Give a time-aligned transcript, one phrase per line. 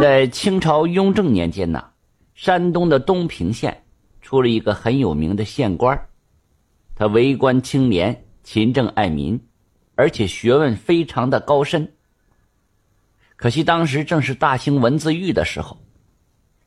[0.00, 1.90] 在清朝雍正年间呢，
[2.34, 3.84] 山东的东平县
[4.20, 6.08] 出了一个很有名的县官，
[6.96, 9.40] 他为官清廉、勤政爱民，
[9.94, 11.94] 而且学问非常的高深。
[13.36, 15.78] 可惜当时正是大兴文字狱的时候，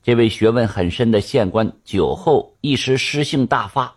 [0.00, 3.96] 这位学问很深的县官酒后一时诗性大发，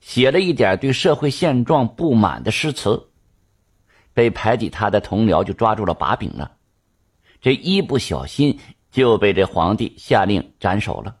[0.00, 3.08] 写了一点对社会现状不满的诗词，
[4.14, 6.58] 被排挤他的同僚就抓住了把柄了。
[7.42, 8.56] 这一不小心
[8.92, 11.16] 就被这皇帝下令斩首了，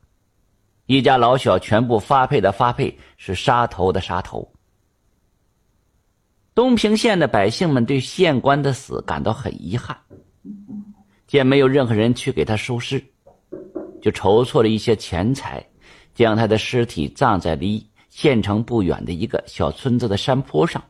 [0.86, 4.52] 一家老小全部发配的发配，是杀头的杀头。
[6.54, 9.98] 东平县的百姓们对县官的死感到很遗憾。
[11.26, 13.02] 见没有任何人去给他收尸，
[14.00, 15.66] 就筹措了一些钱财，
[16.14, 20.84] 将他的尸体葬在离县城不远的一个小村子的山坡上。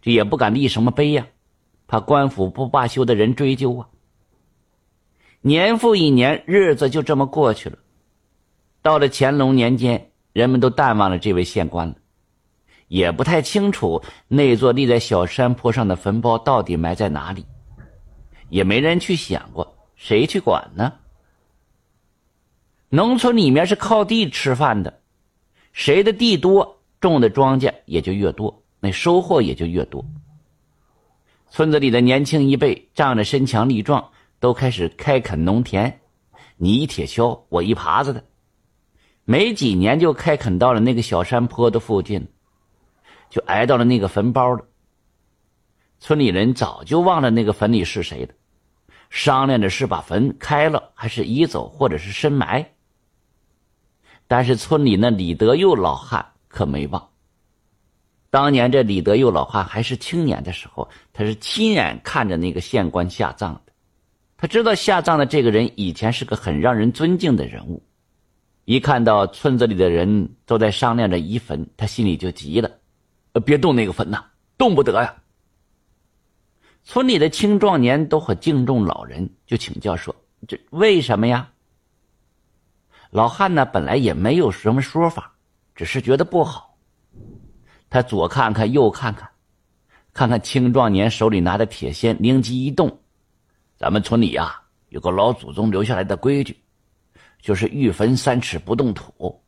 [0.00, 1.26] 这也不敢立什么碑呀，
[1.86, 3.88] 怕官府不罢休的人追究啊。
[5.46, 7.76] 年复一年，日子就这么过去了。
[8.80, 11.96] 到了乾隆年间，人们都淡忘了这位县官了，
[12.88, 17.44] 也不太清楚那座立在小山坡上的坟包到底埋在哪里。
[18.48, 20.94] 也没人去想过，谁去管呢？
[22.88, 25.00] 农村里面是靠地吃饭的，
[25.74, 30.02] 谁的地多，种的庄稼也就越多，那收获也就越多。
[31.50, 34.10] 村子里的年轻一辈仗着身强力壮，
[34.44, 36.00] 都开始开垦农田，
[36.58, 38.22] 你一铁锹，我一耙子的，
[39.24, 42.28] 没几年就开垦到了那个小山坡的附近，
[43.30, 44.62] 就挨到了那个坟包了。
[45.98, 48.34] 村里人早就忘了那个坟里是谁的。
[49.08, 52.74] 商量着是把坟开了，还是移走，或者是深埋。
[54.28, 57.08] 但是村里那李德佑老汉可没忘。
[58.28, 63.58] 当年这李德佑老汉还是青年的时候，他是亲眼看着那个县官下葬。
[64.44, 67.82] 他知道下葬的这个人以前是个很让人尊敬的人物。
[68.66, 72.70] 一看到村子里的人都在商量着移坟，他心里就急了
[73.42, 74.22] ：“别动那个坟呐，
[74.58, 75.16] 动不得呀！”
[76.84, 80.14] 村里的青壮年都很敬重老人，就请教说
[80.46, 81.50] ：“这为什么呀？”
[83.08, 85.32] 老汉呢，本来也没有什么说法，
[85.74, 86.76] 只是觉得不好。
[87.88, 89.26] 他左看看，右看看，
[90.12, 92.94] 看看青壮年手里拿的铁锨，灵机一动
[93.76, 96.56] ：“咱们村里呀，有个老祖宗留下来的规矩，
[97.40, 99.42] 就是欲坟三尺不动土。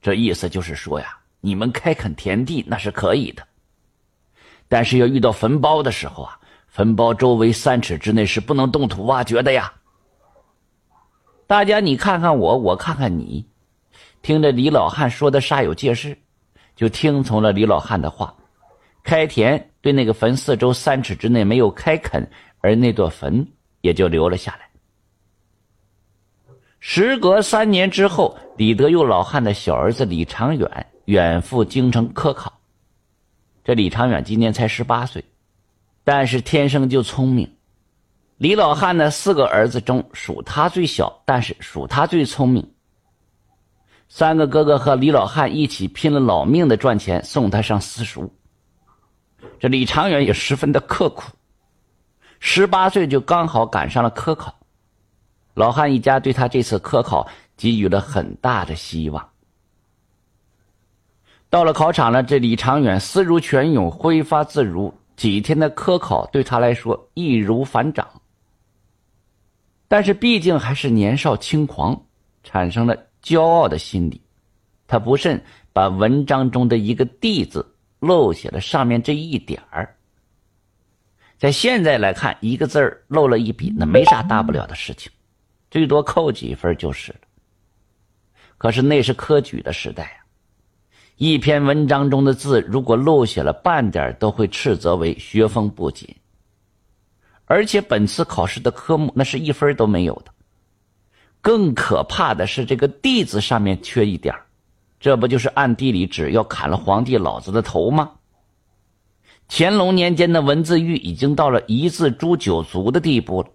[0.00, 3.46] 这意思就是说呀，你们开垦田地那是可以的，
[4.68, 6.36] 但是要遇到坟包的时候啊。”
[6.70, 9.72] 坟包周围三尺之内是不能动土挖掘的呀！
[11.44, 13.44] 大家你看看我，我看看你，
[14.22, 16.16] 听着李老汉说的煞有介事，
[16.76, 18.32] 就听从了李老汉的话，
[19.02, 22.24] 开田对那个坟四周三尺之内没有开垦，
[22.60, 23.46] 而那座坟
[23.80, 24.68] 也就留了下来。
[26.78, 32.52] 时隔三年之后，李德佑老汉的小儿子李长远远赴京城科考，
[33.62, 35.24] 这李长远今年才十八岁。
[36.02, 37.56] 但是天生就聪明，
[38.38, 42.66] 李老汉的四个儿子中属他最小，但是属他最聪明。
[44.08, 48.34] 三个哥哥和李老汉一起拼了老命的赚钱送他上私塾。
[49.58, 51.30] 这李长远也十分的刻苦，
[52.40, 54.52] 十八岁就刚好赶上了科考。
[55.54, 59.28] 老汉一家对他这次科考给予了很大的希望。
[61.48, 64.92] 到了考场了，这李长远思如泉涌，挥发自如。
[65.16, 68.08] 几天的科考对他来说易如反掌，
[69.86, 72.00] 但是毕竟还是年少轻狂，
[72.42, 74.22] 产生了骄傲的心理。
[74.86, 79.94] 他不慎把文章中的一个“地”字漏写了上面这一点儿。
[81.40, 85.10] 在现在来看，一个字儿漏了一笔，那没啥大不了的事情，
[85.70, 87.20] 最多扣几分就是了。
[88.58, 90.20] 可是那是科举的时代啊。
[91.16, 96.14] 一篇文章中的字，如果漏写了半点，都会斥责为学风不谨。
[97.46, 100.30] 而且本次考试的科目，那是一分都没有的。
[101.40, 104.34] 更可怕的是，这个“地”字上面缺一点，
[105.00, 108.12] 这不就是暗地里指要砍了皇帝老子的头吗？
[109.52, 113.48] 乾隆年间的文字狱已经到了一字诛九族的地步了。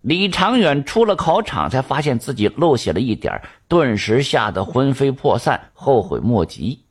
[0.00, 6.84] 李长远出了考场，才发现自己漏写了一点，顿时吓得魂飞魄散，后悔莫及。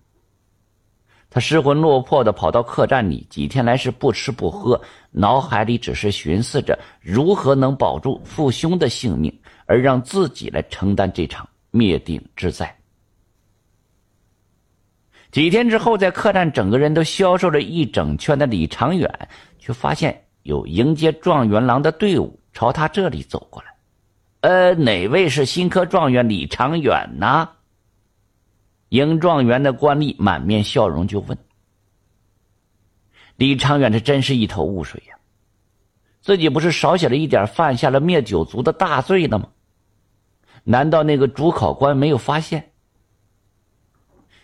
[1.29, 4.81] 他失魂落魄的跑到客栈里，几天来是不吃不喝，
[5.11, 9.33] 脑海里只是寻思着如何能保住父兄的性命，
[9.65, 12.80] 而让自己来承担这场灭顶之灾。
[15.31, 19.29] 几天之后，在客栈整个人都消瘦了一整圈的李长远，
[19.59, 23.69] 却发现有迎接状元郎的队伍朝他这里走过来。
[24.41, 27.49] 呃，哪位是新科状元李长远呢？
[28.89, 31.37] 迎状元的官吏满面笑容就问
[33.37, 35.15] ：“李长远，这真是一头雾水呀！
[36.19, 39.47] 自己不是少写了一点，犯下了灭九族的大罪了吗？
[40.65, 42.70] 难道那个主考官没有发现？”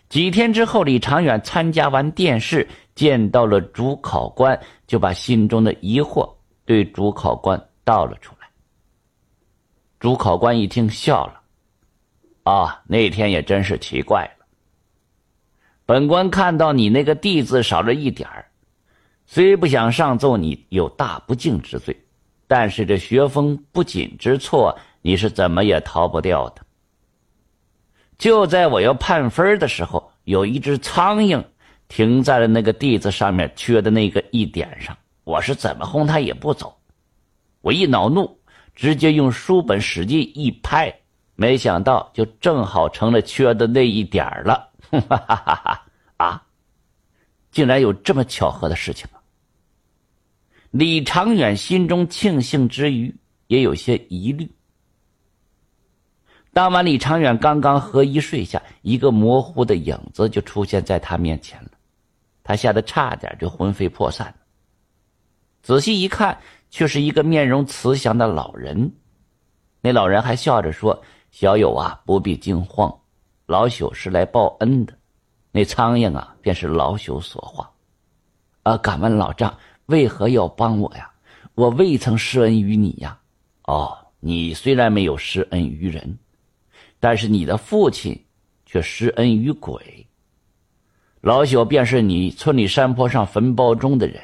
[0.09, 2.65] 几天之后，李长远参加完殿试，
[2.95, 4.57] 见到了主考官，
[4.87, 6.33] 就把心中的疑惑
[6.65, 8.47] 对主考官道了出来。
[9.99, 11.41] 主考官一听笑了
[12.43, 14.45] ：“啊，那天也真是奇怪了。
[15.85, 18.45] 本官看到你那个‘地’字少了一点儿，
[19.25, 21.93] 虽不想上奏你有大不敬之罪，
[22.47, 26.61] 但是这学风不谨之错，你是怎么也逃不掉的。”
[28.17, 31.43] 就在我要判分的时候，有一只苍蝇
[31.87, 34.97] 停在了那个地字上面缺的那个一点上。
[35.23, 36.75] 我是怎么轰它也不走，
[37.61, 38.39] 我一恼怒，
[38.73, 40.93] 直接用书本使劲一拍，
[41.35, 44.71] 没想到就正好成了缺的那一点了。
[44.89, 45.85] 哈哈哈哈！
[46.15, 46.43] 啊，
[47.51, 49.05] 竟然有这么巧合的事情！
[50.71, 53.13] 李长远心中庆幸之余，
[53.47, 54.49] 也有些疑虑。
[56.57, 61.69] 当晚，李长远刚刚合衣睡下，一个模糊的影子就出现在他面前了，
[62.43, 64.33] 他吓得差点就魂飞魄散。
[65.61, 66.35] 仔细一看，
[66.71, 68.91] 却是一个面容慈祥的老人。
[69.81, 70.99] 那老人还笑着说
[71.29, 72.91] ：“小友啊，不必惊慌，
[73.45, 74.97] 老朽是来报恩的。
[75.51, 77.69] 那苍蝇啊，便是老朽所化。
[78.63, 79.55] 啊，敢问老丈
[79.85, 81.07] 为何要帮我呀？
[81.53, 83.15] 我未曾施恩于你呀。
[83.65, 86.17] 哦，你虽然没有施恩于人。”
[86.99, 88.19] 但是你的父亲
[88.65, 90.05] 却施恩于鬼。
[91.21, 94.21] 老朽便是你村里山坡上坟包中的人。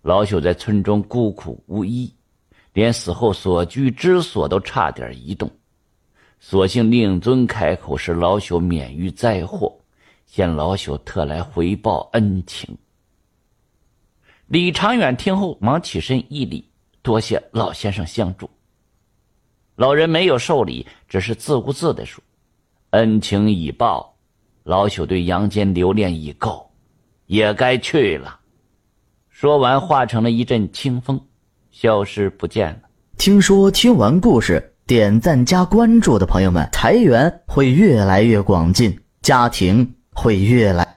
[0.00, 2.12] 老朽在村中孤苦无依，
[2.72, 5.50] 连死后所居之所都差点移动。
[6.40, 9.72] 所幸令尊开口，使老朽免于灾祸，
[10.26, 12.76] 现老朽特来回报恩情。
[14.46, 16.68] 李长远听后忙起身一礼，
[17.00, 18.50] 多谢老先生相助。
[19.76, 22.22] 老人没有受礼，只是自顾自的说
[22.90, 24.14] ：“恩情已报，
[24.64, 26.70] 老朽对阳间留恋已够，
[27.26, 28.38] 也该去了。”
[29.30, 31.20] 说完，化成了一阵清风，
[31.70, 32.82] 消失不见了。
[33.16, 40.91] 听说听完故事，点赞加关注的朋友们，财源会越来越广进，家庭会越来。